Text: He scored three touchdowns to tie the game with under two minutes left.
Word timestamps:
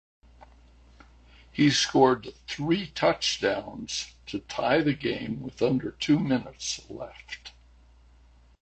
He 1.51 1.69
scored 1.69 2.29
three 2.47 2.87
touchdowns 2.87 4.15
to 4.25 4.39
tie 4.39 4.81
the 4.81 4.95
game 4.95 5.43
with 5.43 5.61
under 5.61 5.91
two 5.91 6.17
minutes 6.17 6.81
left. 6.89 7.51